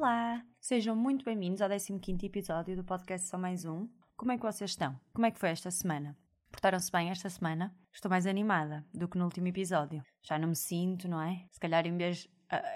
[0.00, 0.42] Olá!
[0.58, 3.86] Sejam muito bem-vindos ao 15 episódio do podcast Só Mais Um.
[4.16, 4.98] Como é que vocês estão?
[5.12, 6.16] Como é que foi esta semana?
[6.50, 7.76] Portaram-se bem esta semana?
[7.92, 10.02] Estou mais animada do que no último episódio.
[10.22, 11.44] Já não me sinto, não é?
[11.50, 12.26] Se calhar em vez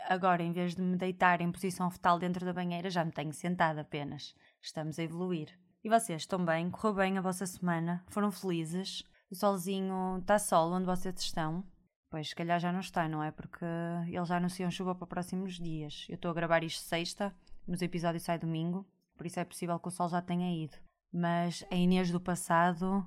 [0.06, 3.32] agora, em vez de me deitar em posição fetal dentro da banheira, já me tenho
[3.32, 4.34] sentada apenas.
[4.60, 5.48] Estamos a evoluir.
[5.82, 6.70] E vocês estão bem?
[6.70, 8.04] Correu bem a vossa semana?
[8.10, 9.02] Foram felizes?
[9.30, 11.64] O solzinho está sol onde vocês estão?
[12.14, 13.32] Pois, se calhar já não está, não é?
[13.32, 13.64] Porque
[14.06, 16.06] eles já anunciam chuva para próximos dias.
[16.08, 17.34] Eu estou a gravar isto sexta,
[17.66, 20.76] mas o episódio sai domingo, por isso é possível que o sol já tenha ido.
[21.12, 23.04] Mas a Inês do passado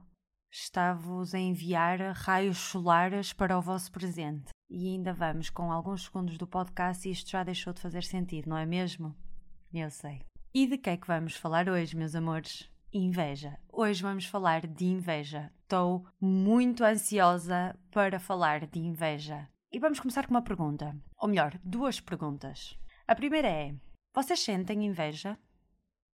[0.52, 4.50] está-vos a enviar raios solares para o vosso presente.
[4.70, 8.50] E ainda vamos com alguns segundos do podcast e isto já deixou de fazer sentido,
[8.50, 9.16] não é mesmo?
[9.74, 10.26] Eu sei.
[10.54, 12.70] E de que é que vamos falar hoje, meus amores?
[12.94, 13.60] Inveja.
[13.70, 15.52] Hoje vamos falar de inveja.
[15.62, 19.50] Estou muito ansiosa para falar de inveja.
[19.70, 20.98] E vamos começar com uma pergunta.
[21.18, 22.80] Ou melhor, duas perguntas.
[23.06, 23.76] A primeira é:
[24.16, 25.38] Vocês sentem inveja?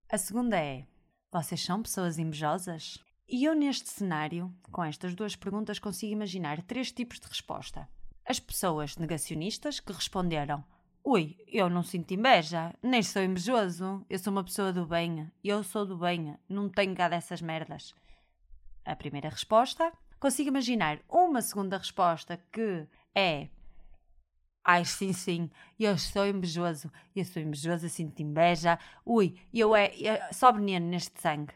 [0.08, 0.86] A segunda é:
[1.32, 2.98] Vocês são pessoas invejosas?
[3.28, 7.88] E eu, neste cenário, com estas duas perguntas, consigo imaginar três tipos de resposta.
[8.24, 10.64] As pessoas negacionistas que responderam:
[11.02, 15.64] Ui, eu não sinto inveja, nem sou invejoso, eu sou uma pessoa do bem, eu
[15.64, 17.94] sou do bem, não tenho cá dessas merdas.
[18.84, 19.92] A primeira resposta.
[20.18, 23.48] Consigo imaginar uma segunda resposta que é
[24.62, 29.90] Ai, sim, sim, eu sou invejoso, eu sou invejoso, eu sinto inveja, ui, eu é,
[29.96, 31.54] eu, só veneno neste sangue.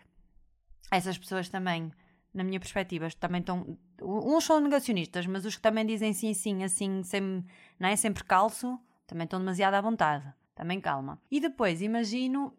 [0.91, 1.93] Essas pessoas também,
[2.33, 6.65] na minha perspectiva, também estão, uns são negacionistas, mas os que também dizem sim, sim,
[6.65, 7.45] assim, sem,
[7.79, 10.33] não é, sempre calço, também estão demasiado à vontade.
[10.55, 11.21] Também calma.
[11.31, 12.57] E depois imagino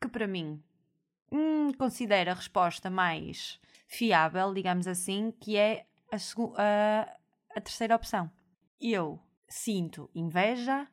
[0.00, 0.62] que para mim
[1.30, 7.16] hum, considero a resposta mais fiável, digamos assim, que é a, a,
[7.56, 8.30] a terceira opção.
[8.80, 10.86] Eu sinto inveja,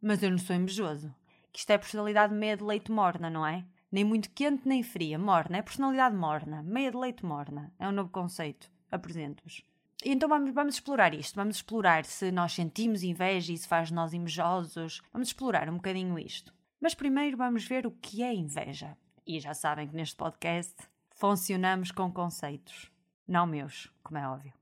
[0.00, 1.14] mas eu não sou invejoso.
[1.52, 3.64] Que isto é personalidade meia de leite morna, não é?
[3.90, 5.58] Nem muito quente nem fria, morna.
[5.58, 7.72] É personalidade morna, meia de leite morna.
[7.78, 8.70] É um novo conceito.
[8.90, 9.62] Apresento-vos.
[10.04, 14.14] Então vamos, vamos explorar isto, vamos explorar se nós sentimos inveja e se faz nós
[14.14, 15.02] invejosos.
[15.12, 16.54] Vamos explorar um bocadinho isto.
[16.80, 18.96] Mas primeiro vamos ver o que é inveja.
[19.26, 20.76] E já sabem que neste podcast
[21.10, 22.90] funcionamos com conceitos,
[23.26, 24.52] não meus, como é óbvio.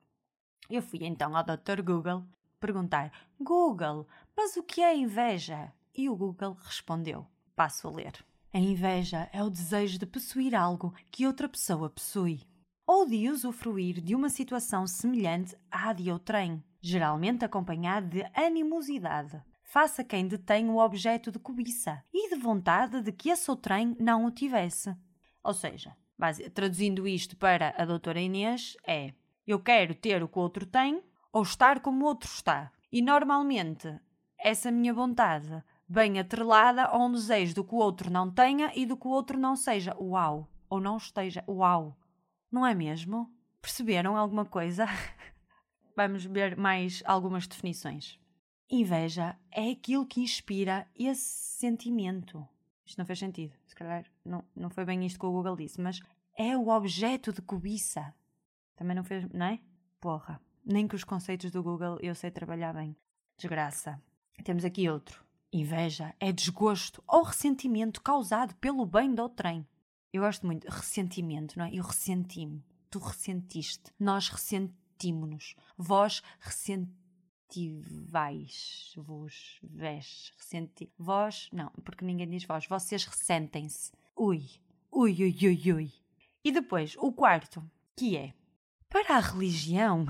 [0.70, 1.82] Eu fui então ao Dr.
[1.84, 2.25] Google
[2.58, 5.70] perguntar: Google, mas o que é inveja?
[5.94, 8.25] E o Google respondeu: Passo a ler.
[8.52, 12.41] A inveja é o desejo de possuir algo que outra pessoa possui
[12.86, 20.00] ou de usufruir de uma situação semelhante à de outrem, geralmente acompanhado de animosidade, face
[20.00, 24.25] a quem detém o objeto de cobiça e de vontade de que esse outrem não
[24.25, 24.94] o tivesse.
[25.42, 25.96] Ou seja,
[26.54, 29.12] traduzindo isto para a doutora Inês, é
[29.46, 31.02] eu quero ter o que o outro tem
[31.32, 32.72] ou estar como o outro está.
[32.91, 34.00] E normalmente
[34.38, 38.86] essa minha vontade bem atrelada a um desejo do que o outro não tenha e
[38.86, 39.96] do que o outro não seja.
[40.00, 40.48] Uau!
[40.69, 41.44] Ou não esteja.
[41.48, 41.96] Uau!
[42.50, 43.32] Não é mesmo?
[43.60, 44.86] Perceberam alguma coisa?
[45.96, 48.18] Vamos ver mais algumas definições.
[48.70, 52.46] Inveja é aquilo que inspira esse sentimento.
[52.84, 53.54] Isto não fez sentido.
[53.66, 56.00] Se calhar não, não foi bem isto que o Google disse, mas
[56.36, 58.14] é o objeto de cobiça.
[58.76, 59.60] Também não fez, não é?
[60.00, 60.40] Porra.
[60.64, 62.96] Nem que os conceitos do Google eu sei trabalhar bem.
[63.36, 64.02] Desgraça.
[64.44, 65.24] Temos aqui outro.
[65.52, 69.66] Inveja é desgosto ou ressentimento causado pelo bem do outrem.
[70.16, 70.66] Eu gosto muito.
[70.66, 71.75] Ressentimento, não é?
[71.75, 72.65] Eu ressenti-me.
[72.88, 73.93] Tu ressentiste.
[74.00, 75.54] Nós ressentimos-nos.
[75.77, 76.94] Vós ressentivais.
[78.97, 80.91] Vos, vés, ressenti.
[80.99, 82.66] Vós, não, porque ninguém diz vós.
[82.66, 83.93] Vocês ressentem-se.
[84.16, 84.49] Ui,
[84.91, 85.93] ui, ui, ui, ui.
[86.43, 87.62] E depois, o quarto,
[87.94, 88.32] que é
[88.88, 90.06] para a religião.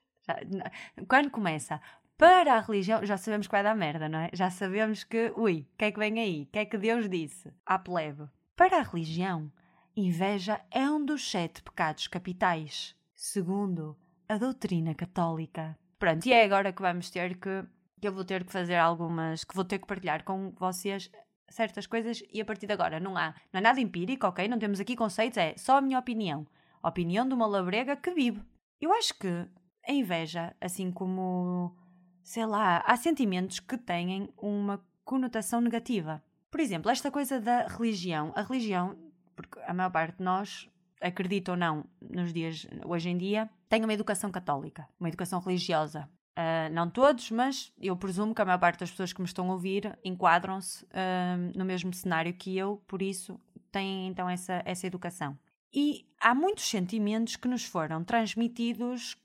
[1.06, 1.78] Quando começa
[2.16, 4.30] para a religião, já sabemos que vai dar merda, não é?
[4.32, 6.44] Já sabemos que, ui, o que é que vem aí?
[6.44, 7.52] O que é que Deus disse?
[7.66, 8.26] À plebe.
[8.60, 9.50] Para a religião,
[9.96, 13.96] inveja é um dos sete pecados capitais, segundo
[14.28, 15.78] a doutrina católica.
[15.98, 17.64] Pronto, e é agora que vamos ter que,
[17.98, 21.10] que eu vou ter que fazer algumas, que vou ter que partilhar com vocês
[21.48, 24.46] certas coisas e a partir de agora não há, não é nada empírico, ok?
[24.46, 26.46] Não temos aqui conceitos, é só a minha opinião.
[26.82, 28.42] A opinião de uma labrega que vive.
[28.78, 29.48] Eu acho que
[29.88, 31.74] a inveja, assim como,
[32.22, 36.22] sei lá, há sentimentos que têm uma conotação negativa.
[36.50, 38.32] Por exemplo, esta coisa da religião.
[38.34, 38.96] A religião,
[39.36, 40.68] porque a maior parte de nós,
[41.00, 46.08] acredita ou não, nos dias, hoje em dia, tem uma educação católica, uma educação religiosa.
[46.30, 49.50] Uh, não todos, mas eu presumo que a maior parte das pessoas que me estão
[49.50, 53.38] a ouvir enquadram-se uh, no mesmo cenário que eu, por isso
[53.70, 55.38] têm então essa, essa educação.
[55.72, 59.16] E há muitos sentimentos que nos foram transmitidos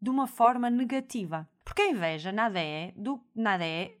[0.00, 1.48] de uma forma negativa.
[1.64, 3.96] Porque a inveja nada é, do, nada é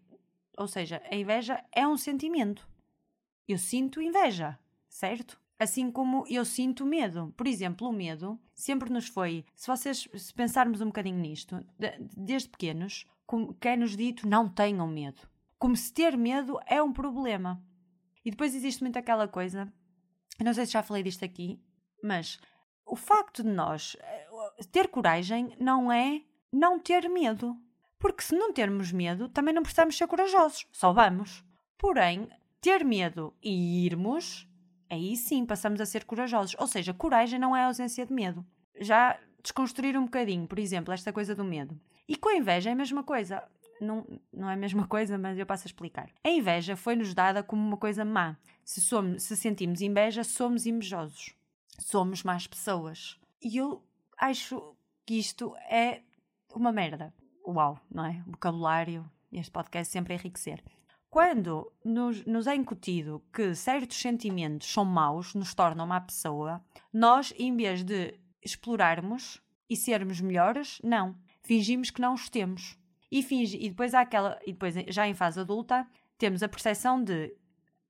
[0.58, 2.68] Ou seja, a inveja é um sentimento.
[3.46, 4.58] Eu sinto inveja,
[4.88, 5.40] certo?
[5.58, 7.32] Assim como eu sinto medo.
[7.36, 9.44] Por exemplo, o medo sempre nos foi.
[9.54, 11.64] Se vocês se pensarmos um bocadinho nisto,
[12.16, 13.06] desde pequenos,
[13.60, 15.28] é-nos dito não tenham medo.
[15.58, 17.62] Como se ter medo é um problema.
[18.24, 19.72] E depois existe muito aquela coisa,
[20.40, 21.60] não sei se já falei disto aqui,
[22.02, 22.38] mas
[22.84, 24.28] o facto de nós eh,
[24.70, 26.22] ter coragem não é
[26.52, 27.56] não ter medo.
[27.98, 31.44] Porque se não termos medo, também não precisamos ser corajosos, só vamos.
[31.76, 32.28] Porém,
[32.60, 34.48] ter medo e irmos
[34.90, 36.56] aí sim passamos a ser corajosos.
[36.58, 38.44] Ou seja, coragem não é ausência de medo.
[38.80, 41.78] Já desconstruir um bocadinho, por exemplo, esta coisa do medo.
[42.06, 43.42] E com a inveja é a mesma coisa.
[43.80, 46.10] Não, não é a mesma coisa, mas eu passo a explicar.
[46.24, 48.36] A inveja foi-nos dada como uma coisa má.
[48.64, 51.34] Se, somos, se sentimos inveja, somos invejosos.
[51.78, 53.18] Somos más pessoas.
[53.40, 53.82] E eu
[54.16, 54.74] acho
[55.06, 56.02] que isto é
[56.54, 57.14] uma merda.
[57.50, 58.22] Uau, não é?
[58.26, 60.62] Vocabulário, este podcast sempre enriquecer.
[61.08, 66.62] Quando nos, nos é incutido que certos sentimentos são maus, nos tornam má pessoa,
[66.92, 71.16] nós, em vez de explorarmos e sermos melhores, não.
[71.42, 72.78] Fingimos que não os temos.
[73.10, 74.38] E, finge, e depois há aquela.
[74.46, 77.34] E depois, já em fase adulta, temos a percepção de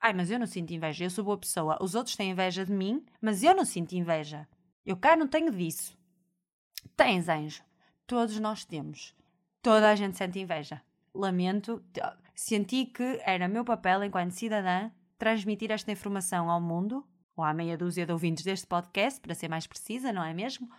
[0.00, 1.76] ai, mas eu não sinto inveja, eu sou boa pessoa.
[1.82, 4.46] Os outros têm inveja de mim, mas eu não sinto inveja.
[4.86, 5.98] Eu cá não tenho disso.
[6.96, 7.64] Tens, anjo.
[8.06, 9.18] Todos nós temos.
[9.62, 10.80] Toda a gente sente inveja.
[11.14, 11.82] Lamento
[12.34, 17.04] senti que era meu papel enquanto cidadã transmitir esta informação ao mundo,
[17.36, 20.70] ou à meia dúzia de ouvintes deste podcast, para ser mais precisa, não é mesmo?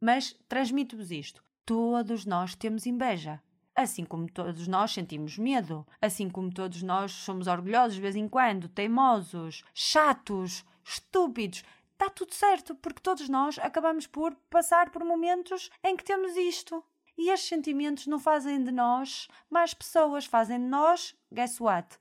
[0.00, 1.42] Mas transmito-vos isto.
[1.66, 3.42] Todos nós temos inveja.
[3.74, 8.28] Assim como todos nós sentimos medo, assim como todos nós somos orgulhosos de vez em
[8.28, 15.70] quando, teimosos, chatos, estúpidos, está tudo certo, porque todos nós acabamos por passar por momentos
[15.84, 16.82] em que temos isto.
[17.18, 21.98] E estes sentimentos não fazem de nós mais pessoas, fazem de nós, guess what?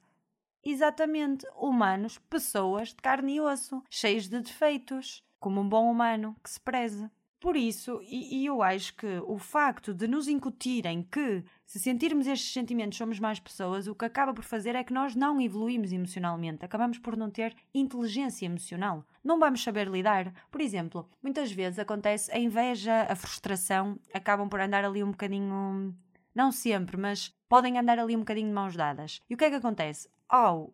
[0.63, 6.49] Exatamente, humanos, pessoas de carne e osso, cheios de defeitos, como um bom humano que
[6.51, 7.09] se preze.
[7.39, 12.25] Por isso, e, e, eu acho que o facto de nos incutirem que, se sentirmos
[12.25, 15.91] estes sentimentos, somos mais pessoas, o que acaba por fazer é que nós não evoluímos
[15.91, 19.05] emocionalmente, acabamos por não ter inteligência emocional.
[19.23, 20.33] Não vamos saber lidar.
[20.49, 25.95] Por exemplo, muitas vezes acontece a inveja, a frustração, acabam por andar ali um bocadinho.
[26.33, 29.21] Não sempre, mas podem andar ali um bocadinho de mãos dadas.
[29.29, 30.09] E o que é que acontece?
[30.27, 30.73] Ao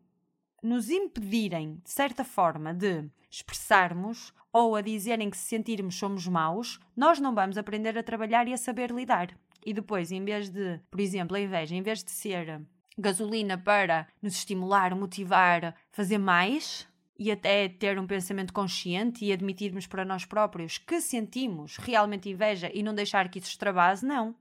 [0.63, 6.79] nos impedirem, de certa forma, de expressarmos ou a dizerem que se sentirmos somos maus,
[6.95, 9.37] nós não vamos aprender a trabalhar e a saber lidar.
[9.65, 12.61] E depois, em vez de, por exemplo, a inveja, em vez de ser
[12.97, 16.87] gasolina para nos estimular, motivar, fazer mais
[17.17, 22.69] e até ter um pensamento consciente e admitirmos para nós próprios que sentimos realmente inveja
[22.73, 24.35] e não deixar que isso extravase, não.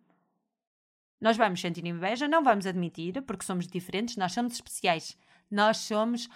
[1.21, 5.17] Nós vamos sentir inveja, não vamos admitir, porque somos diferentes, nós somos especiais.
[5.53, 6.31] Nós somos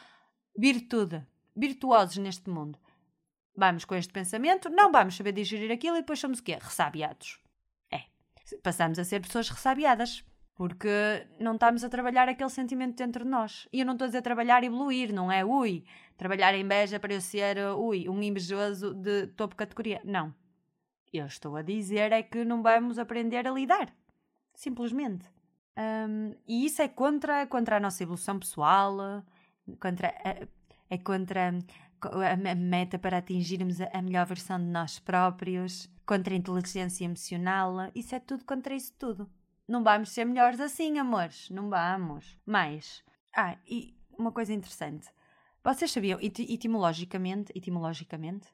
[0.54, 1.26] virtude,
[1.56, 2.78] virtuosos neste mundo.
[3.56, 6.58] Vamos com este pensamento, não vamos saber digerir aquilo e depois somos o quê?
[6.60, 7.40] Ressabiados.
[7.90, 8.02] É.
[8.62, 10.22] Passamos a ser pessoas ressabiadas.
[10.54, 10.88] Porque
[11.38, 13.68] não estamos a trabalhar aquele sentimento dentro de nós.
[13.70, 15.84] E eu não estou a dizer trabalhar e evoluir, não é ui,
[16.16, 20.00] trabalhar em inveja para eu ser ui, um invejoso de topo categoria.
[20.02, 20.34] Não.
[21.12, 23.94] Eu estou a dizer é que não vamos aprender a lidar.
[24.54, 25.36] Simplesmente.
[25.76, 29.23] Um, e isso é contra, contra a nossa evolução pessoal,
[29.80, 30.14] contra
[30.88, 31.52] é contra
[32.00, 38.14] a meta para atingirmos a melhor versão de nós próprios, contra a inteligência emocional, isso
[38.14, 39.28] é tudo contra isso tudo.
[39.66, 42.38] Não vamos ser melhores assim, amores, não vamos.
[42.47, 43.02] Mas,
[43.35, 45.09] ah, e uma coisa interessante.
[45.64, 48.47] Vocês sabiam, etimologicamente, etimologicamente?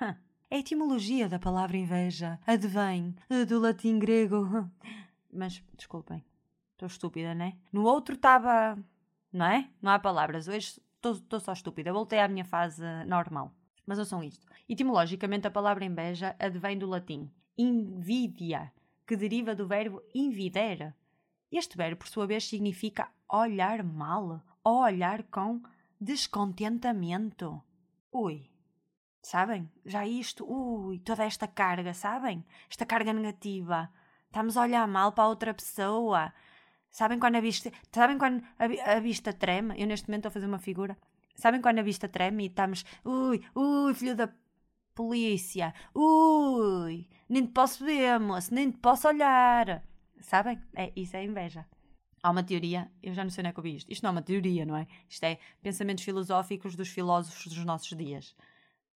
[0.00, 0.14] Huh,
[0.48, 3.16] a etimologia da palavra inveja advém
[3.48, 4.70] do latim grego.
[5.32, 6.24] Mas, desculpem,
[6.80, 7.58] estou estúpida, né?
[7.72, 8.78] No outro estava,
[9.32, 9.68] não é?
[9.82, 10.48] Não há palavras.
[10.48, 11.92] Hoje Estou só estúpida.
[11.92, 13.54] Voltei à minha fase normal.
[13.86, 14.46] Mas ouçam isto.
[14.68, 18.72] Etimologicamente, a palavra inveja advém do latim invidia,
[19.06, 20.94] que deriva do verbo invidere.
[21.50, 25.60] Este verbo, por sua vez, significa olhar mal ou olhar com
[26.00, 27.62] descontentamento.
[28.12, 28.50] Ui,
[29.22, 29.70] sabem?
[29.84, 32.44] Já isto, ui, toda esta carga, sabem?
[32.68, 33.90] Esta carga negativa.
[34.26, 36.32] Estamos a olhar mal para outra pessoa.
[36.90, 39.74] Sabem quando a vista, sabem quando a, a vista treme?
[39.80, 40.96] Eu neste momento estou a fazer uma figura.
[41.36, 44.28] Sabem quando a vista treme e estamos, ui, ui, filho da
[44.94, 49.82] polícia, ui, nem te posso ver, moço, nem te posso olhar.
[50.20, 50.60] Sabem?
[50.74, 51.64] É, isso é inveja.
[52.22, 53.90] Há uma teoria, eu já não sei onde é que eu vi isto.
[53.90, 54.86] Isto não é uma teoria, não é?
[55.08, 58.36] Isto é pensamentos filosóficos dos filósofos dos nossos dias.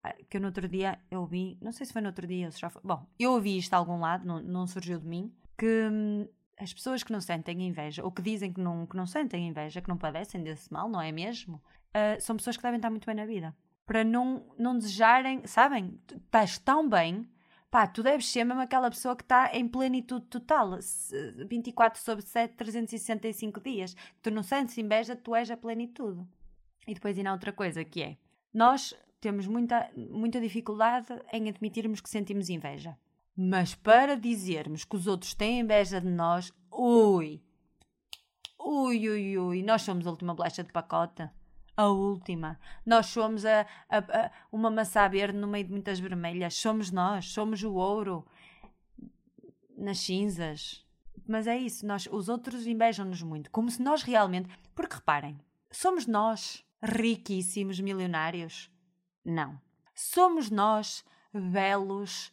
[0.03, 2.49] Ah, que eu no outro dia eu vi, não sei se foi no outro dia,
[2.49, 2.81] se já foi.
[2.83, 6.27] Bom, eu ouvi isto a algum lado, não, não surgiu de mim, que hum,
[6.57, 9.81] as pessoas que não sentem inveja, ou que dizem que não, que não sentem inveja,
[9.81, 11.61] que não padecem desse mal, não é mesmo?
[11.89, 13.55] Uh, são pessoas que devem estar muito bem na vida.
[13.85, 15.99] Para não, não desejarem, sabem?
[16.09, 17.27] Estás tão bem,
[17.69, 20.77] pá, tu deves ser mesmo aquela pessoa que está em plenitude total,
[21.47, 23.95] 24 sobre 7, 365 dias.
[24.21, 26.25] Tu não sentes inveja, tu és a plenitude.
[26.87, 28.17] E depois ainda há outra coisa que é,
[28.53, 32.97] nós temos muita, muita dificuldade em admitirmos que sentimos inveja.
[33.35, 37.41] Mas para dizermos que os outros têm inveja de nós, ui,
[38.59, 41.29] ui, ui, ui, nós somos a última bolacha de pacote.
[41.75, 42.59] A última.
[42.85, 46.53] Nós somos a, a, a, uma maçã verde no meio de muitas vermelhas.
[46.55, 48.25] Somos nós, somos o ouro
[49.77, 50.85] nas cinzas.
[51.27, 54.49] Mas é isso, nós, os outros invejam-nos muito, como se nós realmente.
[54.75, 55.39] Porque reparem,
[55.71, 58.69] somos nós riquíssimos milionários?
[59.23, 59.59] Não.
[59.93, 62.31] Somos nós belos,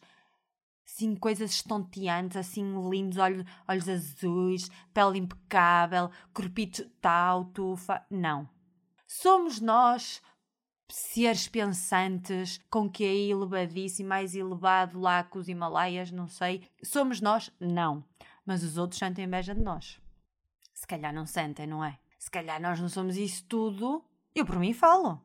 [0.89, 8.05] assim, coisas estonteantes, assim, lindos, olhos, olhos azuis, pele impecável, corpito tal, tufa.
[8.09, 8.49] Não.
[9.07, 10.21] Somos nós
[10.89, 16.67] seres pensantes, com que é elevadíssimo, mais elevado lá com os Himalaias, não sei.
[16.83, 17.51] Somos nós?
[17.59, 18.03] Não.
[18.45, 20.01] Mas os outros sentem inveja de nós.
[20.73, 21.99] Se calhar não sentem, não é?
[22.17, 24.03] Se calhar nós não somos isso tudo.
[24.33, 25.21] Eu por mim falo.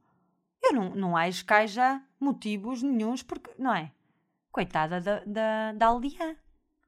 [0.63, 3.93] Eu não, não acho que haja motivos nenhums, porque, não é?
[4.55, 6.37] Coitada da, da, da aldeã,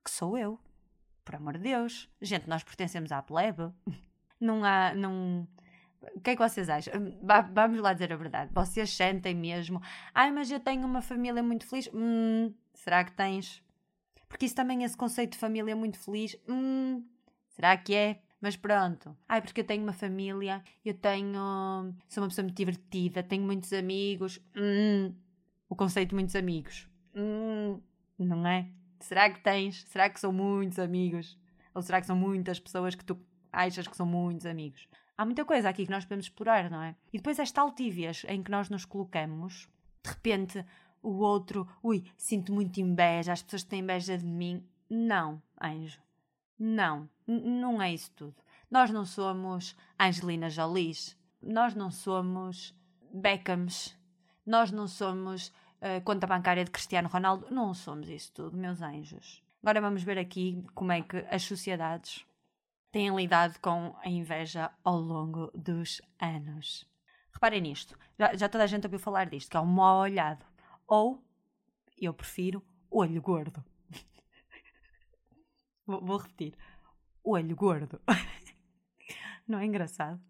[0.05, 0.57] que sou eu.
[1.25, 2.09] Por amor de Deus.
[2.23, 3.73] Gente, nós pertencemos à plebe.
[4.41, 4.95] Não há.
[4.95, 5.49] Não...
[6.15, 6.93] O que é que vocês acham?
[7.53, 8.53] Vamos lá dizer a verdade.
[8.55, 9.83] Vocês sentem mesmo.
[10.15, 11.91] Ai, mas eu tenho uma família muito feliz.
[11.93, 13.61] Hum, será que tens?
[14.29, 16.37] Porque isso também, esse conceito de família muito feliz.
[16.49, 17.05] Hum,
[17.49, 18.23] será que é?
[18.41, 19.17] Mas pronto.
[19.29, 21.33] Ai, porque eu tenho uma família, eu tenho.
[22.09, 24.39] Sou uma pessoa muito divertida, tenho muitos amigos.
[24.57, 25.13] Hum,
[25.69, 26.89] o conceito de muitos amigos.
[27.17, 27.81] Hum,
[28.19, 28.69] não é?
[29.01, 29.85] Será que tens?
[29.85, 31.39] Será que são muitos amigos?
[31.75, 33.19] Ou será que são muitas pessoas que tu
[33.53, 34.87] achas que são muitos amigos?
[35.17, 36.95] Há muita coisa aqui que nós podemos explorar, não é?
[37.13, 39.67] E depois esta altívias em que nós nos colocamos,
[40.05, 40.65] de repente
[41.03, 44.63] o outro, ui, sinto muito inveja, as pessoas têm inveja de mim.
[44.91, 46.01] Não, anjo.
[46.59, 48.35] Não, não é isso tudo.
[48.71, 50.93] Nós não somos Angelina Jolie,
[51.41, 52.75] nós não somos
[53.13, 53.97] Beckhams,
[54.45, 55.53] nós não somos
[55.87, 59.43] uh, conta bancária de Cristiano Ronaldo, não somos isso tudo, meus anjos.
[59.63, 62.25] Agora vamos ver aqui como é que as sociedades
[62.91, 66.87] têm lidado com a inveja ao longo dos anos.
[67.33, 70.45] Reparem nisto, já, já toda a gente ouviu falar disto, que é o mal olhado,
[70.87, 71.23] ou,
[72.01, 73.65] eu prefiro, olho gordo.
[75.87, 76.57] Vou, vou repetir.
[77.23, 78.01] Olho gordo.
[79.47, 80.21] Não é engraçado?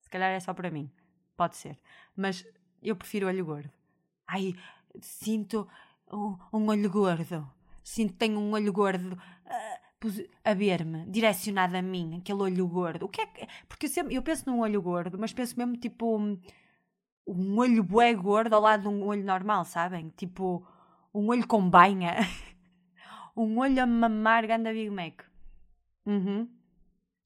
[0.00, 0.90] Se calhar é só para mim.
[1.36, 1.78] Pode ser.
[2.14, 2.46] Mas
[2.82, 3.72] eu prefiro olho gordo.
[4.26, 4.54] Ai,
[5.00, 5.68] sinto
[6.12, 7.48] um, um olho gordo.
[7.82, 13.06] Sinto que tenho um olho gordo uh, a ver-me, direcionado a mim, aquele olho gordo.
[13.06, 13.46] O que é que.
[13.68, 16.16] Porque eu, sempre, eu penso num olho gordo, mas penso mesmo tipo.
[16.18, 16.38] Um,
[17.26, 20.12] um olho bué gordo ao lado de um olho normal, sabem?
[20.16, 20.64] Tipo,
[21.12, 22.14] um olho com banha.
[23.36, 25.22] um olho a mamar ganda Big Mac.
[26.04, 26.48] Uhum.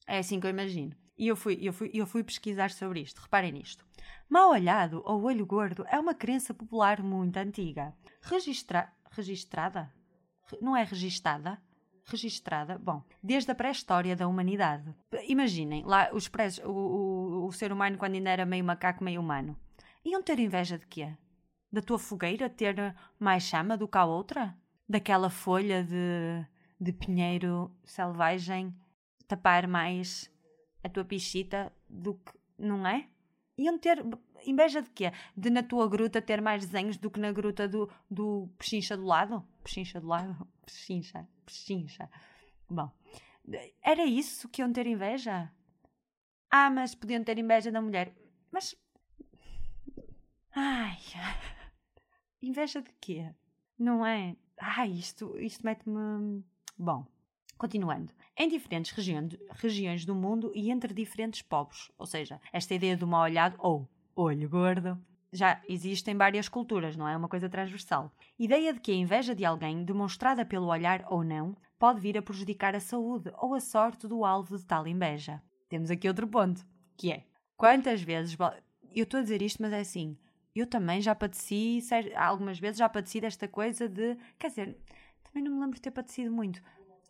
[0.06, 0.96] É assim que eu imagino.
[1.18, 3.20] E eu fui, eu, fui, eu fui pesquisar sobre isto.
[3.20, 3.84] Reparem nisto.
[4.28, 7.94] Mal olhado ou olho gordo é uma crença popular muito antiga.
[8.22, 8.92] Registra...
[9.10, 9.92] Registrada?
[10.60, 11.60] Não é registada?
[12.04, 12.78] Registrada?
[12.78, 14.94] Bom, desde a pré-história da humanidade.
[15.26, 19.20] Imaginem, lá os pré o, o, o ser humano quando ainda era meio macaco, meio
[19.20, 19.56] humano.
[20.04, 21.16] Iam ter inveja de quê?
[21.72, 24.56] Da tua fogueira ter mais chama do que a outra?
[24.90, 26.44] daquela folha de,
[26.80, 28.74] de pinheiro selvagem
[29.28, 30.28] tapar mais
[30.82, 32.32] a tua pichita do que.
[32.58, 33.06] não é?
[33.60, 34.02] Iam ter
[34.46, 35.12] inveja de quê?
[35.36, 39.04] De na tua gruta ter mais desenhos do que na gruta do, do pechincha do
[39.04, 39.46] lado?
[39.62, 40.48] Pechincha do lado?
[40.64, 42.08] Pechincha, pechincha.
[42.68, 42.90] Bom,
[43.82, 45.52] era isso que iam ter inveja?
[46.50, 48.14] Ah, mas podiam ter inveja da mulher.
[48.50, 48.74] Mas.
[50.54, 50.98] Ai.
[52.42, 53.34] Inveja de quê?
[53.78, 54.36] Não é?
[54.56, 56.42] Ah, isto, isto mete-me.
[56.78, 57.06] Bom,
[57.60, 58.10] continuando.
[58.34, 58.90] Em diferentes
[59.50, 63.86] regiões, do mundo e entre diferentes povos, ou seja, esta ideia do mal olhado ou
[64.16, 64.98] olho gordo
[65.30, 68.10] já existe em várias culturas, não é uma coisa transversal.
[68.38, 72.22] Ideia de que a inveja de alguém, demonstrada pelo olhar ou não, pode vir a
[72.22, 75.42] prejudicar a saúde ou a sorte do alvo de tal inveja.
[75.68, 77.24] Temos aqui outro ponto, que é
[77.58, 78.36] quantas vezes.
[78.94, 80.16] Eu estou a dizer isto, mas é assim
[80.54, 81.80] eu também já padeci,
[82.16, 84.16] algumas vezes já padeci desta coisa de.
[84.38, 84.76] Quer dizer,
[85.22, 86.60] também não me lembro de ter padecido muito.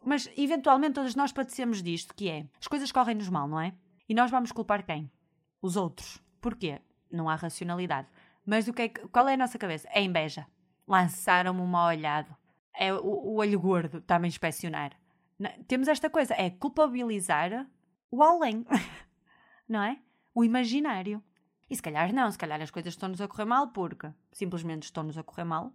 [0.05, 3.75] Mas eventualmente todos nós padecemos disto, que é as coisas correm-nos mal, não é?
[4.09, 5.11] E nós vamos culpar quem?
[5.61, 6.23] Os outros.
[6.41, 6.81] Porquê?
[7.11, 8.09] Não há racionalidade.
[8.45, 9.89] Mas o que é, qual é a nossa cabeça?
[9.93, 10.47] É inveja.
[10.87, 12.35] Lançaram-me um mal olhado.
[12.75, 14.93] É o, o olho gordo está-me a inspecionar.
[15.67, 17.67] Temos esta coisa, é culpabilizar
[18.11, 18.67] o além,
[19.69, 19.99] não é?
[20.35, 21.23] O imaginário.
[21.69, 25.17] E se calhar não, se calhar as coisas estão-nos a correr mal porque simplesmente estão-nos
[25.17, 25.73] a correr mal.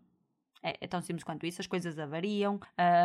[0.66, 2.60] É, é, tão simples quanto isso, as coisas avariam,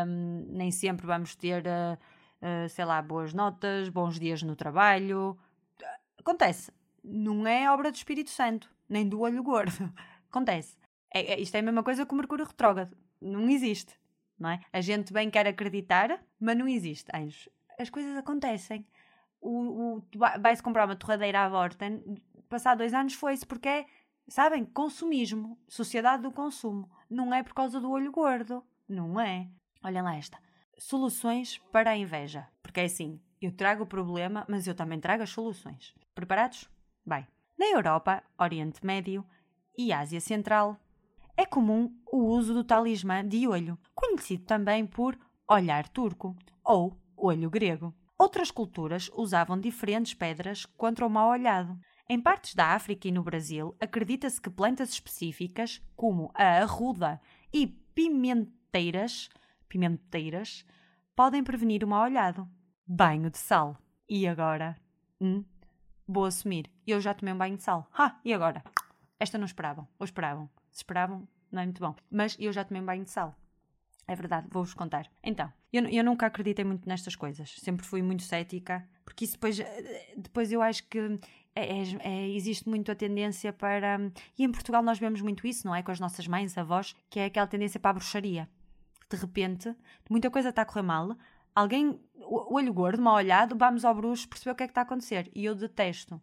[0.06, 1.98] um, nem sempre vamos ter, uh,
[2.40, 5.38] uh, sei lá, boas notas, bons dias no trabalho.
[6.18, 6.72] Acontece.
[7.04, 9.92] Não é obra do Espírito Santo, nem do olho gordo.
[10.30, 10.74] Acontece.
[11.12, 12.96] É, é, isto é a mesma coisa que o Mercúrio retrógrado.
[13.20, 13.94] Não existe.
[14.38, 14.60] Não é?
[14.72, 17.46] A gente bem quer acreditar, mas não existe, anjos.
[17.78, 18.86] As coisas acontecem.
[19.38, 20.02] O, o,
[20.40, 21.86] vai-se comprar uma torradeira à volta,
[22.48, 23.86] passar dois anos foi-se, porque é,
[24.30, 26.88] sabem, consumismo, sociedade do consumo.
[27.10, 28.64] Não é por causa do olho gordo.
[28.88, 29.48] Não é.
[29.84, 30.38] Olhem lá esta.
[30.78, 32.48] Soluções para a inveja.
[32.62, 35.94] Porque é assim, eu trago o problema, mas eu também trago as soluções.
[36.14, 36.70] Preparados?
[37.04, 37.26] Bem.
[37.58, 39.26] Na Europa, Oriente Médio
[39.76, 40.78] e Ásia Central,
[41.36, 45.18] é comum o uso do talismã de olho, conhecido também por
[45.48, 47.94] olhar turco ou olho grego.
[48.18, 51.78] Outras culturas usavam diferentes pedras contra o mal olhado.
[52.12, 57.20] Em partes da África e no Brasil, acredita-se que plantas específicas, como a arruda
[57.52, 59.30] e pimenteiras,
[59.68, 60.66] pimenteiras
[61.14, 62.50] podem prevenir o mal olhado.
[62.84, 63.78] Banho de sal.
[64.08, 64.76] E agora?
[65.20, 65.44] Hum?
[66.04, 66.68] Vou assumir.
[66.84, 67.88] Eu já tomei um banho de sal.
[67.96, 68.18] Ha!
[68.24, 68.64] E agora?
[69.20, 69.86] Esta não esperavam.
[69.96, 70.50] Ou esperavam?
[70.72, 71.94] Se esperavam, não é muito bom.
[72.10, 73.36] Mas eu já tomei um banho de sal.
[74.08, 75.08] É verdade, vou-vos contar.
[75.22, 77.54] Então, eu, eu nunca acreditei muito nestas coisas.
[77.60, 80.98] Sempre fui muito cética, porque isso depois, eh, depois eu acho que
[81.52, 83.98] é, é, é, existe muito a tendência para.
[84.38, 85.82] E em Portugal nós vemos muito isso, não é?
[85.82, 88.48] Com as nossas mães, avós, que é aquela tendência para a bruxaria.
[89.10, 89.74] De repente,
[90.08, 91.16] muita coisa está a correr mal,
[91.52, 94.84] alguém, olho gordo, mal olhado, vamos ao bruxo perceber o que é que está a
[94.84, 95.28] acontecer.
[95.34, 96.22] E eu detesto,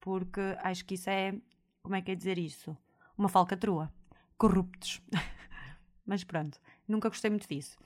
[0.00, 1.32] porque acho que isso é.
[1.80, 2.76] Como é que é dizer isso?
[3.16, 3.92] Uma falcatrua.
[4.36, 5.00] Corruptos.
[6.04, 7.78] Mas pronto, nunca gostei muito disso.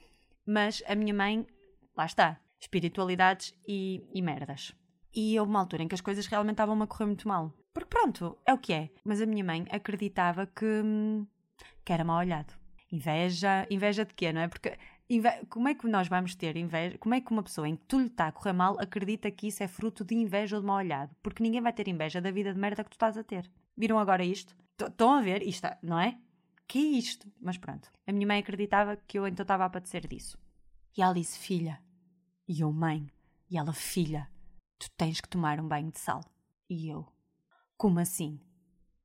[0.47, 1.47] Mas a minha mãe,
[1.95, 4.75] lá está, espiritualidades e, e merdas.
[5.15, 7.53] E houve uma altura em que as coisas realmente estavam a correr muito mal.
[7.73, 8.91] Porque pronto, é o que é.
[9.05, 11.27] Mas a minha mãe acreditava que, hum,
[11.85, 12.55] que era mal olhado.
[12.93, 14.49] Inveja, inveja de quê, não é?
[14.49, 14.77] Porque
[15.49, 16.97] como é que nós vamos ter inveja?
[16.99, 19.49] Como é que uma pessoa em que tu lhe está a correr mal acredita que
[19.49, 21.15] isso é fruto de inveja ou de mal olhado?
[21.23, 23.51] Porque ninguém vai ter inveja da vida de merda que tu estás a ter.
[23.77, 24.55] Viram agora isto?
[24.81, 25.43] Estão a ver?
[25.43, 26.17] Isto, não é?
[26.67, 27.29] Que é isto?
[27.41, 27.91] Mas pronto.
[28.07, 30.39] A minha mãe acreditava que eu então estava a padecer disso.
[30.97, 31.81] E ela disse: Filha.
[32.51, 33.09] E eu, mãe.
[33.49, 34.29] E ela, filha.
[34.77, 36.25] Tu tens que tomar um banho de sal.
[36.69, 37.07] E eu:
[37.77, 38.41] Como assim?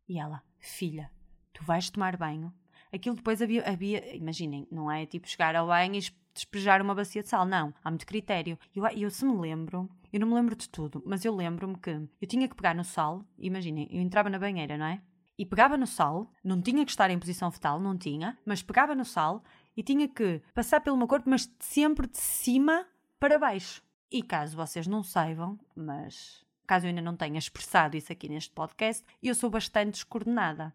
[0.10, 1.12] E ela: Filha.
[1.54, 2.52] Tu vais tomar banho
[2.96, 6.04] aquilo depois havia, havia imaginem, não é tipo chegar ao banho e
[6.34, 8.58] despejar uma bacia de sal, não, há muito critério.
[8.76, 11.90] Eu, eu se me lembro, eu não me lembro de tudo, mas eu lembro-me que
[11.90, 15.02] eu tinha que pegar no sal, imaginem, eu entrava na banheira, não é?
[15.38, 18.96] E pegava no sal, não tinha que estar em posição fetal, não tinha, mas pegava
[18.96, 19.44] no sal
[19.76, 22.86] e tinha que passar pelo meu corpo, mas sempre de cima
[23.20, 23.84] para baixo.
[24.12, 28.52] E caso vocês não saibam, mas caso eu ainda não tenha expressado isso aqui neste
[28.52, 30.74] podcast, eu sou bastante descoordenada.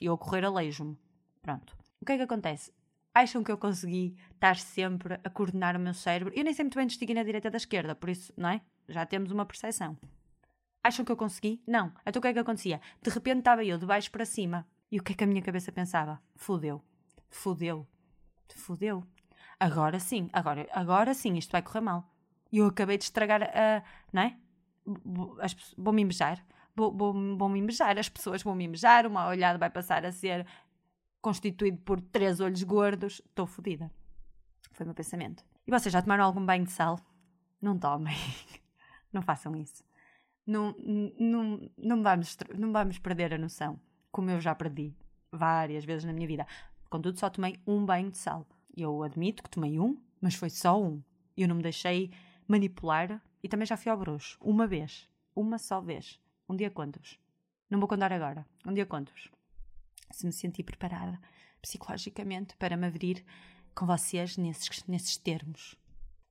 [0.00, 0.98] E ao correr aleijo-me.
[1.42, 1.76] Pronto.
[2.00, 2.72] O que é que acontece?
[3.14, 6.32] Acham que eu consegui estar sempre a coordenar o meu cérebro?
[6.34, 8.60] Eu nem sei muito bem distinguir na direita da esquerda, por isso, não é?
[8.88, 9.98] Já temos uma percepção.
[10.82, 11.62] Acham que eu consegui?
[11.66, 11.92] Não.
[12.06, 12.80] Então o que é que acontecia?
[13.02, 14.66] De repente estava eu de baixo para cima.
[14.90, 16.20] E o que é que a minha cabeça pensava?
[16.34, 16.82] Fudeu.
[17.28, 17.86] Fudeu.
[18.56, 19.06] Fudeu.
[19.60, 22.10] Agora sim, agora, agora sim, isto vai correr mal.
[22.50, 23.82] E eu acabei de estragar a.
[24.10, 24.36] Não é?
[25.76, 26.42] Vou-me invejar.
[26.74, 27.98] Vou-me vou, vou invejar.
[27.98, 29.06] As pessoas vão me invejar.
[29.06, 30.46] Uma olhada vai passar a ser
[31.20, 33.90] constituído por três olhos gordos, estou fodida.
[34.72, 35.44] Foi o meu pensamento.
[35.66, 36.98] E vocês já tomaram algum banho de sal?
[37.60, 38.16] Não tomem.
[39.12, 39.84] não façam isso.
[40.46, 40.74] Não,
[41.18, 43.78] não, não, vamos, não vamos perder a noção,
[44.10, 44.96] como eu já perdi
[45.30, 46.46] várias vezes na minha vida.
[46.88, 48.46] Contudo, só tomei um banho de sal.
[48.76, 51.02] Eu admito que tomei um, mas foi só um.
[51.36, 52.10] Eu não me deixei
[52.46, 54.38] manipular e também já fui ao bruxo.
[54.40, 55.08] Uma vez.
[55.34, 56.20] Uma só vez.
[56.48, 57.18] Um dia conto-vos.
[57.68, 58.46] Não vou contar agora.
[58.66, 59.30] Um dia conto-vos
[60.12, 61.18] se me senti preparada
[61.62, 63.24] psicologicamente para me abrir
[63.74, 65.76] com vocês nesses, nesses termos.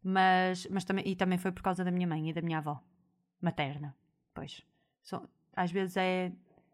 [0.03, 2.81] Mas, mas também, e também foi por causa da minha mãe e da minha avó
[3.41, 3.95] materna.
[4.33, 4.61] Pois,
[5.01, 6.31] so, às vezes é,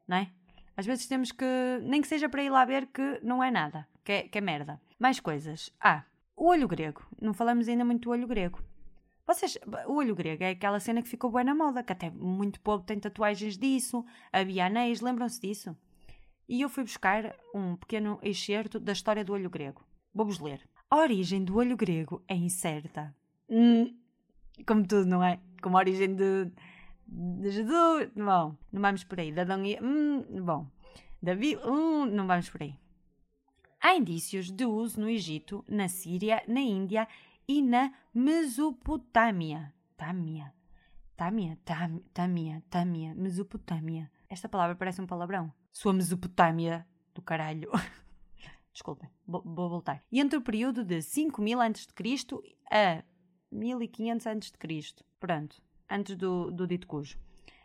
[0.07, 0.31] não é?
[0.77, 1.45] Às vezes temos que,
[1.83, 4.41] nem que seja para ir lá ver que não é nada, que é, que é
[4.41, 4.79] merda.
[4.99, 5.71] Mais coisas.
[5.79, 6.03] Ah,
[6.35, 7.05] o olho grego.
[7.21, 8.61] Não falamos ainda muito do olho grego.
[9.27, 12.61] Vocês, o olho grego é aquela cena que ficou boa na moda, que até muito
[12.61, 15.75] povo tem tatuagens disso, havia anéis, lembram-se disso?
[16.47, 19.83] e eu fui buscar um pequeno excerto da história do olho grego.
[20.13, 20.61] Vou-vos ler.
[20.89, 23.13] A origem do olho grego é incerta.
[23.49, 23.95] Hum,
[24.65, 25.39] como tudo, não é?
[25.61, 26.51] Como a origem de,
[27.07, 28.11] de Jesus.
[28.15, 29.31] Bom, não vamos por aí.
[29.31, 29.77] Da Adão e.
[29.81, 30.67] Hum, bom.
[31.21, 31.57] Davi.
[31.65, 32.75] Hum, não vamos por aí.
[33.85, 37.07] Há indícios de uso no Egito, na Síria, na Índia
[37.47, 39.71] e na Mesopotâmia.
[39.95, 40.51] Tâmia.
[41.15, 44.11] Tâmia, Tâmia, Tâmia, Tâmia, Mesopotâmia.
[44.27, 45.53] Esta palavra parece um palavrão.
[45.71, 47.69] Sua Mesopotâmia do caralho.
[48.73, 50.01] Desculpem, vou voltar.
[50.11, 52.57] E entre o período de 5000 a.C.
[52.71, 53.03] a
[53.51, 55.05] 1500 a.C.
[55.19, 57.19] Pronto, antes do, do dito cujo.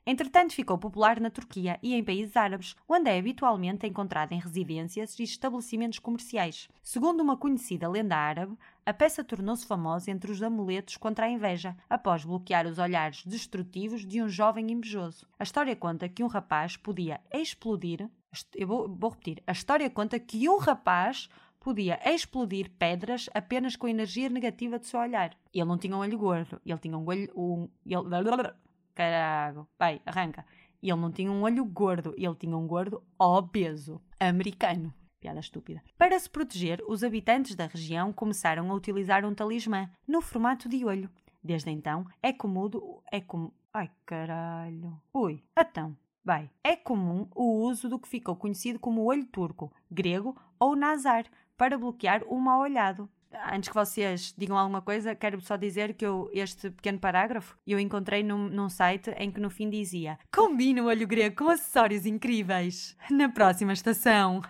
[0.06, 5.18] Entretanto, ficou popular na Turquia e em países árabes, onde é habitualmente encontrada em residências
[5.18, 6.68] e estabelecimentos comerciais.
[6.82, 11.76] Segundo uma conhecida lenda árabe, a peça tornou-se famosa entre os amuletos contra a inveja,
[11.88, 15.26] após bloquear os olhares destrutivos de um jovem invejoso.
[15.38, 18.08] A história conta que um rapaz podia explodir.
[18.54, 19.42] Eu vou, vou repetir.
[19.46, 21.28] A história conta que um rapaz
[21.60, 25.36] podia explodir pedras apenas com a energia negativa do seu olhar.
[25.52, 27.30] Ele não tinha um olho gordo, ele tinha um olho.
[27.36, 28.50] Um, ele,
[28.94, 29.68] Carago.
[29.78, 30.44] Vai, arranca.
[30.82, 34.00] E ele não tinha um olho gordo, ele tinha um gordo obeso.
[34.18, 34.92] Americano.
[35.20, 35.82] Piada estúpida.
[35.98, 40.84] Para se proteger, os habitantes da região começaram a utilizar um talismã no formato de
[40.84, 41.10] olho.
[41.42, 42.70] Desde então, é comum.
[43.12, 43.50] É comum.
[43.72, 45.00] Ai caralho.
[45.12, 45.96] Ui, então.
[46.24, 46.50] Vai.
[46.62, 51.26] É comum o uso do que ficou conhecido como olho turco, grego ou nazar,
[51.56, 53.08] para bloquear o mal olhado
[53.52, 57.78] antes que vocês digam alguma coisa, quero só dizer que eu, este pequeno parágrafo eu
[57.78, 62.06] encontrei num, num site em que no fim dizia Combina o olho grego com acessórios
[62.06, 64.42] incríveis na próxima estação.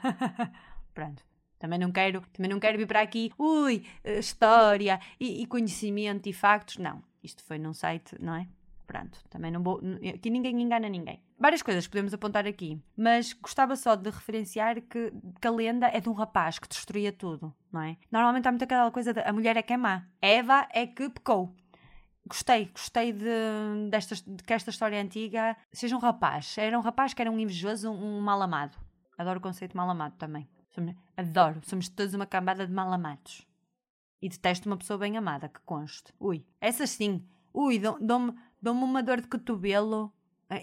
[0.94, 1.22] Pronto.
[1.58, 6.32] Também não quero, também não quero vir para aqui, ui, história e, e conhecimento e
[6.32, 6.78] factos.
[6.78, 8.48] Não, isto foi num site, não é?
[8.86, 9.78] Pronto, também não vou.
[10.14, 11.22] Aqui ninguém engana ninguém.
[11.40, 15.98] Várias coisas podemos apontar aqui, mas gostava só de referenciar que, que a lenda é
[15.98, 17.96] de um rapaz que destruía tudo, não é?
[18.12, 20.06] Normalmente há muita aquela coisa de a mulher é que é má.
[20.20, 21.56] Eva é que pecou.
[22.26, 26.58] Gostei, gostei de, desta, de que esta história antiga seja um rapaz.
[26.58, 28.76] Era um rapaz que era um invejoso, um, um mal amado.
[29.16, 30.46] Adoro o conceito de mal amado também.
[30.74, 31.62] Somos, adoro.
[31.64, 33.46] Somos todos uma cambada de mal amados.
[34.20, 36.12] E detesto uma pessoa bem amada, que conste.
[36.20, 37.26] Ui, essas sim.
[37.54, 40.12] Ui, dão-me Dou-me uma dor de cotovelo.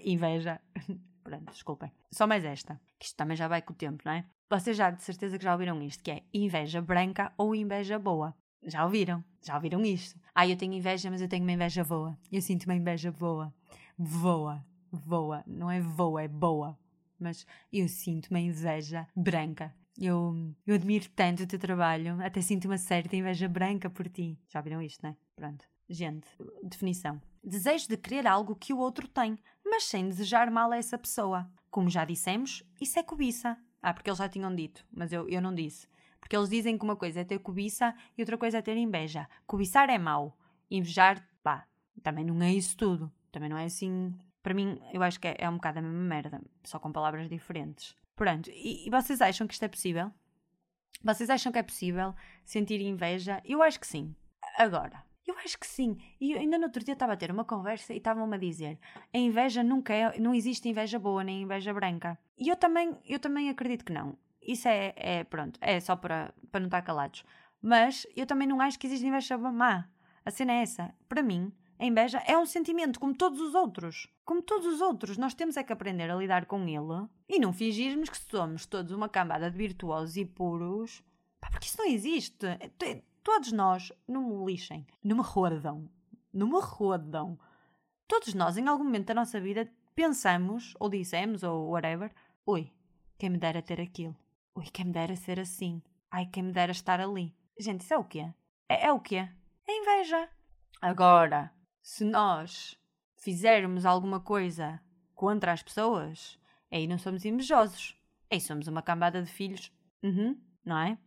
[0.03, 0.59] Inveja.
[1.23, 1.91] Pronto, desculpem.
[2.11, 2.79] Só mais esta.
[2.97, 4.25] Que isto também já vai com o tempo, não é?
[4.49, 8.33] Vocês já de certeza que já ouviram isto, que é inveja branca ou inveja boa.
[8.63, 9.23] Já ouviram?
[9.43, 10.19] Já ouviram isto?
[10.33, 12.17] Ah, eu tenho inveja, mas eu tenho uma inveja boa.
[12.31, 13.53] Eu sinto uma inveja boa.
[13.97, 14.65] Voa.
[14.91, 15.43] Voa.
[15.45, 16.77] Não é voa, é boa.
[17.19, 19.75] Mas eu sinto uma inveja branca.
[19.99, 24.39] Eu, eu admiro tanto o teu trabalho, até sinto uma certa inveja branca por ti.
[24.47, 25.17] Já ouviram isto, não é?
[25.35, 25.65] Pronto.
[25.89, 26.27] Gente,
[26.63, 27.21] definição.
[27.47, 31.49] Desejo de querer algo que o outro tem, mas sem desejar mal a essa pessoa.
[31.71, 33.57] Como já dissemos, isso é cobiça.
[33.81, 35.87] Ah, porque eles já tinham dito, mas eu, eu não disse.
[36.19, 39.29] Porque eles dizem que uma coisa é ter cobiça e outra coisa é ter inveja.
[39.45, 40.37] Cobiçar é mau.
[40.69, 41.65] Invejar, pá,
[42.03, 43.09] também não é isso tudo.
[43.31, 44.13] Também não é assim.
[44.43, 47.29] Para mim, eu acho que é, é um bocado a mesma merda, só com palavras
[47.29, 47.95] diferentes.
[48.13, 50.11] Pronto, e, e vocês acham que isto é possível?
[51.01, 53.41] Vocês acham que é possível sentir inveja?
[53.45, 54.13] Eu acho que sim.
[54.57, 55.97] Agora, eu acho que sim.
[56.19, 58.79] E ainda no outro dia estava a ter uma conversa e estavam-me a dizer:
[59.13, 62.17] a inveja nunca é, não existe inveja boa nem inveja branca.
[62.37, 64.17] E eu também, eu também acredito que não.
[64.41, 67.25] Isso é, é pronto, é só para, para não estar calados.
[67.61, 69.89] Mas eu também não acho que existe inveja má.
[70.23, 70.93] A cena é essa.
[71.09, 74.07] Para mim, a inveja é um sentimento como todos os outros.
[74.25, 77.53] Como todos os outros, nós temos é que aprender a lidar com ele e não
[77.53, 81.03] fingirmos que somos todos uma cambada de virtuosos e puros.
[81.39, 82.45] Pá, porque isso não existe.
[83.27, 85.91] Todos nós, me lixem, não me rodam,
[86.31, 87.37] não.
[88.07, 92.09] Todos nós, em algum momento da nossa vida, pensamos, ou dissemos, ou whatever,
[92.47, 92.71] ui,
[93.17, 94.15] quem me dera ter aquilo.
[94.55, 95.83] Ui, quem me dera ser assim.
[96.09, 97.35] Ai, quem me dera estar ali.
[97.59, 98.33] Gente, isso é o quê?
[98.69, 99.27] É, é o quê?
[99.67, 100.29] É inveja.
[100.81, 102.79] Agora, se nós
[103.17, 104.81] fizermos alguma coisa
[105.13, 106.39] contra as pessoas,
[106.71, 107.93] aí não somos invejosos.
[108.31, 109.69] Aí somos uma cambada de filhos.
[110.01, 110.97] Uhum, não é?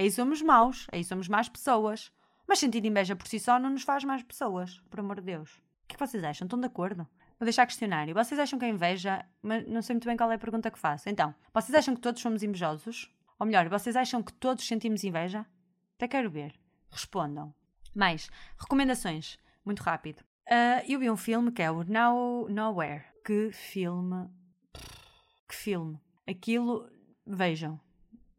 [0.00, 2.10] Aí somos maus, aí somos más pessoas.
[2.48, 5.50] Mas sentir inveja por si só não nos faz mais pessoas, por amor de Deus.
[5.50, 6.46] O que é que vocês acham?
[6.46, 7.06] Estão de acordo?
[7.38, 8.14] Vou deixar questionário.
[8.14, 9.22] Vocês acham que a inveja.
[9.42, 11.10] Mas não sei muito bem qual é a pergunta que faço.
[11.10, 13.14] Então, vocês acham que todos somos invejosos?
[13.38, 15.44] Ou melhor, vocês acham que todos sentimos inveja?
[15.96, 16.54] Até quero ver.
[16.90, 17.54] Respondam.
[17.94, 19.38] Mais, recomendações.
[19.66, 20.20] Muito rápido.
[20.48, 23.04] Uh, eu vi um filme que é o Now Nowhere.
[23.22, 24.30] Que filme.
[25.46, 26.00] Que filme.
[26.26, 26.90] Aquilo.
[27.26, 27.78] Vejam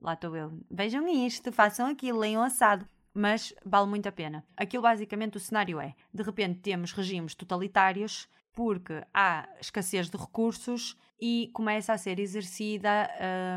[0.02, 0.52] lá estou eu.
[0.70, 2.88] Vejam isto, façam aquilo, leiam assado.
[3.14, 4.44] Mas vale muito a pena.
[4.56, 10.98] Aquilo basicamente o cenário é: de repente temos regimes totalitários porque há escassez de recursos
[11.20, 13.10] e começa a ser exercida,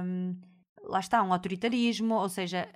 [0.05, 0.37] hum,
[0.83, 2.69] lá está, um autoritarismo, ou seja,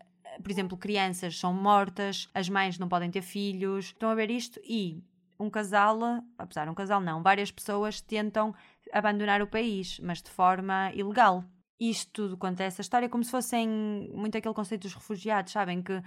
[0.42, 3.86] por exemplo, crianças são mortas, as mães não podem ter filhos.
[3.86, 4.60] Estão a ver isto?
[4.64, 5.02] E
[5.38, 5.98] um casal,
[6.36, 8.54] apesar de um casal não, várias pessoas tentam
[8.92, 11.44] abandonar o país, mas de forma ilegal
[11.78, 13.68] isto tudo quanto a essa história, como se fossem
[14.12, 15.82] muito aquele conceito dos refugiados, sabem?
[15.82, 16.02] Que,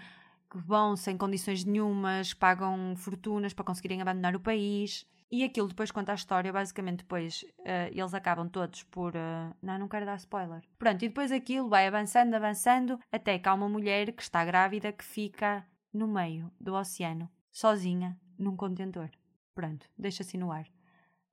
[0.49, 5.05] que vão sem condições nenhumas, pagam fortunas para conseguirem abandonar o país.
[5.31, 9.15] E aquilo depois conta a história, basicamente depois uh, eles acabam todos por...
[9.15, 10.62] Uh, não, não quero dar spoiler.
[10.77, 14.91] Pronto, e depois aquilo vai avançando, avançando, até que há uma mulher que está grávida
[14.91, 19.10] que fica no meio do oceano, sozinha, num contentor.
[19.55, 20.67] Pronto, deixa-se no ar.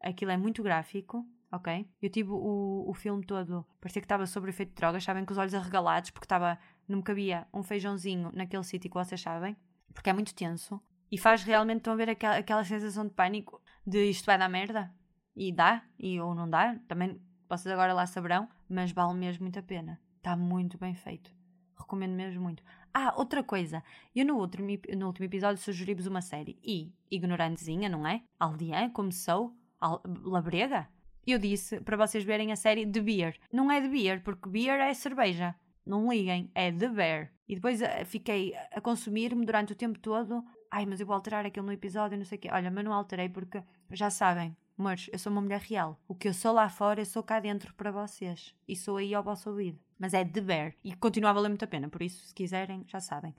[0.00, 1.88] Aquilo é muito gráfico, ok?
[2.00, 5.32] Eu tive o, o filme todo, parecia que estava sobre efeito de drogas, sabem, com
[5.32, 9.56] os olhos arregalados, porque estava, não me cabia um feijãozinho naquele sítio que vocês sabem,
[9.92, 10.80] porque é muito tenso.
[11.10, 14.48] E faz realmente, estão a ver aquela, aquela sensação de pânico, de isto vai dar
[14.48, 14.92] merda?
[15.34, 19.58] E dá, e ou não dá, também vocês agora lá saberão, mas vale mesmo muito
[19.58, 19.98] a pena.
[20.16, 21.32] Está muito bem feito.
[21.78, 22.62] Recomendo mesmo muito.
[22.92, 23.82] Ah, outra coisa.
[24.14, 28.22] Eu no, outro, no último episódio sugeri-vos uma série e, ignorantezinha, não é?
[28.38, 30.88] Aldeã, como sou, al labrega,
[31.32, 33.36] eu disse para vocês verem a série The Beer.
[33.52, 35.54] Não é The Beer, porque Beer é cerveja.
[35.84, 37.32] Não liguem, é The Bear.
[37.48, 40.44] E depois uh, fiquei a consumir-me durante o tempo todo.
[40.70, 42.48] Ai, mas eu vou alterar aquilo no episódio, não sei o quê.
[42.52, 46.00] Olha, mas não alterei porque já sabem, mas eu sou uma mulher real.
[46.06, 48.54] O que eu sou lá fora, eu sou cá dentro para vocês.
[48.66, 49.78] E sou aí ao vosso ouvido.
[49.98, 50.74] Mas é The Bear.
[50.84, 51.88] E continua a valer muito a pena.
[51.88, 53.34] Por isso, se quiserem, já sabem.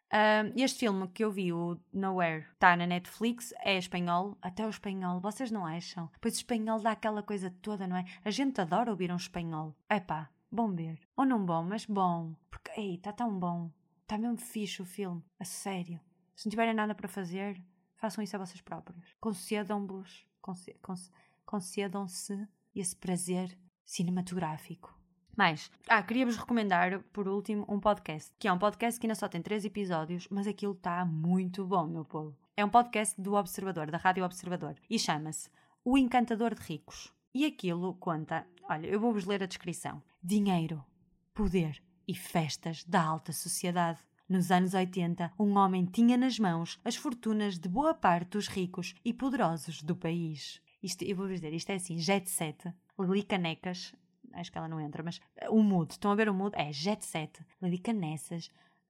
[0.57, 3.53] Este filme que eu vi, o Nowhere, está na Netflix.
[3.63, 4.37] É espanhol.
[4.41, 5.21] Até o espanhol.
[5.21, 6.11] Vocês não acham?
[6.19, 8.03] Pois o espanhol dá aquela coisa toda, não é?
[8.25, 9.73] A gente adora ouvir um espanhol.
[9.89, 10.99] Epá, bom ver.
[11.15, 12.35] Ou não bom, mas bom.
[12.51, 13.71] Porque, ei, está tão bom.
[14.01, 15.23] Está mesmo fixe o filme.
[15.39, 16.01] A sério.
[16.35, 17.61] Se não tiverem nada para fazer,
[17.95, 19.15] façam isso a vocês próprios.
[19.21, 20.27] Concedam-vos.
[20.41, 21.11] Concedam-se
[21.49, 24.95] concedam-se esse prazer cinematográfico.
[25.35, 29.27] Mais, ah, queria-vos recomendar, por último, um podcast, que é um podcast que ainda só
[29.27, 32.37] tem três episódios, mas aquilo está muito bom, meu povo.
[32.55, 35.49] É um podcast do Observador, da Rádio Observador, e chama-se
[35.83, 37.11] O Encantador de Ricos.
[37.33, 40.85] E aquilo conta, olha, eu vou-vos ler a descrição: dinheiro,
[41.33, 43.99] poder e festas da alta sociedade.
[44.27, 48.93] Nos anos 80, um homem tinha nas mãos as fortunas de boa parte dos ricos
[49.03, 50.61] e poderosos do país.
[50.81, 53.93] Isto, eu vou dizer, isto é assim, jet set, Lili Canecas,
[54.33, 56.55] acho que ela não entra, mas uh, o mood, estão a ver o mood?
[56.57, 58.49] É jet set, Lili Canessas,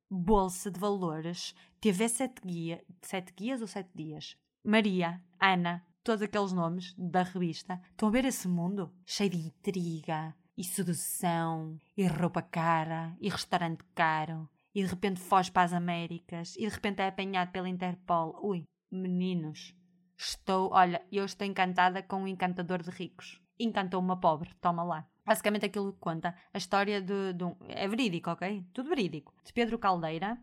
[0.10, 6.52] Bolsa de Valores, TV Sete, guia, sete Guias ou Sete Dias, Maria, Ana, todos aqueles
[6.52, 7.82] nomes da revista.
[7.92, 8.92] Estão a ver esse mundo?
[9.06, 15.52] Cheio de intriga, e sedução, e roupa cara, e restaurante caro, e de repente foge
[15.52, 18.38] para as Américas, e de repente é apanhado pela Interpol.
[18.44, 19.74] Ui, meninos,
[20.22, 23.42] Estou, olha, eu estou encantada com o encantador de ricos.
[23.58, 25.08] Encantou uma pobre, toma lá.
[25.26, 27.56] Basicamente aquilo que conta a história de, de um.
[27.70, 28.66] É verídico, ok?
[28.74, 29.34] Tudo verídico.
[29.46, 30.38] De Pedro Caldeira,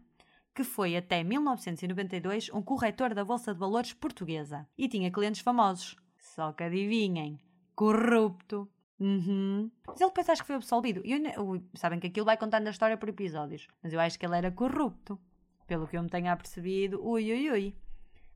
[0.55, 5.95] que foi até 1992 um corretor da Bolsa de Valores portuguesa e tinha clientes famosos.
[6.19, 7.39] Só que adivinhem,
[7.75, 8.67] corrupto.
[8.99, 9.71] Uhum.
[9.87, 11.03] Mas ele depois acho que foi absolvido.
[11.05, 14.39] Eu, sabem que aquilo vai contando a história por episódios, mas eu acho que ele
[14.39, 15.21] era corrupto.
[15.67, 17.86] Pelo que eu me tenho apercebido, ui ui ui.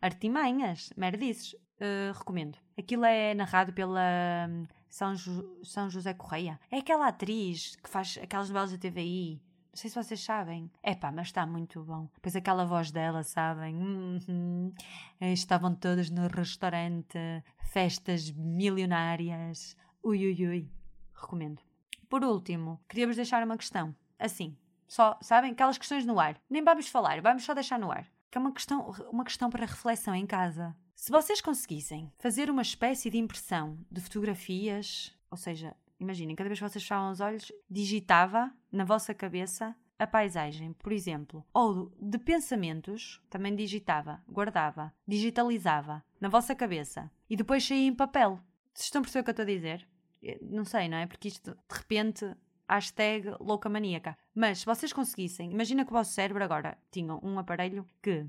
[0.01, 1.55] Artimanhas, merdices.
[1.81, 2.59] Uh, recomendo.
[2.79, 6.61] Aquilo é narrado pela hum, São, jo São José Correia.
[6.71, 9.41] É aquela atriz que faz aquelas novelas da TVI.
[9.71, 10.71] Não sei se vocês sabem.
[10.83, 12.09] É mas está muito bom.
[12.15, 13.77] Depois aquela voz dela, sabem?
[13.77, 14.75] Uhum.
[15.21, 17.19] Estavam todos no restaurante,
[17.73, 19.77] festas milionárias.
[20.03, 20.71] Ui, ui, ui.
[21.15, 21.63] Recomendo.
[22.11, 23.95] Por último, queria-vos deixar uma questão.
[24.19, 25.53] Assim, só, sabem?
[25.53, 26.37] Aquelas questões no ar.
[26.49, 29.67] Nem vamos falar, vamos só deixar no ar que é uma questão, uma questão para
[29.67, 30.77] reflexão em casa.
[30.95, 36.59] Se vocês conseguissem fazer uma espécie de impressão de fotografias, ou seja, imaginem, cada vez
[36.59, 42.19] que vocês fechavam os olhos, digitava na vossa cabeça a paisagem, por exemplo, ou de
[42.19, 48.41] pensamentos, também digitava, guardava, digitalizava na vossa cabeça e depois saía em papel.
[48.73, 49.89] Vocês estão a perceber o que eu estou a dizer?
[50.43, 51.07] Não sei, não é?
[51.07, 52.35] Porque isto de repente
[52.75, 54.17] hashtag louca maníaca.
[54.35, 58.27] Mas se vocês conseguissem, imagina que o vosso cérebro agora tinha um aparelho que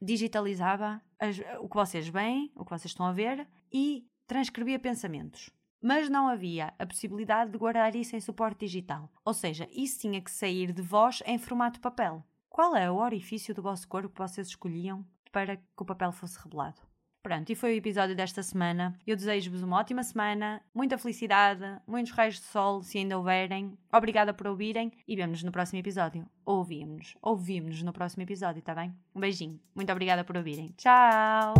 [0.00, 5.50] digitalizava as, o que vocês veem, o que vocês estão a ver e transcrevia pensamentos.
[5.80, 9.10] Mas não havia a possibilidade de guardar isso em suporte digital.
[9.24, 12.24] Ou seja, isso tinha que sair de vós em formato papel.
[12.48, 16.38] Qual é o orifício do vosso corpo que vocês escolhiam para que o papel fosse
[16.38, 16.91] revelado?
[17.22, 18.98] Pronto, e foi o episódio desta semana.
[19.06, 23.78] Eu desejo-vos uma ótima semana, muita felicidade, muitos raios de sol, se ainda houverem.
[23.92, 26.26] Obrigada por ouvirem e vemos-nos no próximo episódio.
[26.44, 28.92] Ouvimos-nos, ouvimos-nos no próximo episódio, tá bem?
[29.14, 29.60] Um beijinho.
[29.72, 30.74] Muito obrigada por ouvirem.
[30.76, 31.54] Tchau!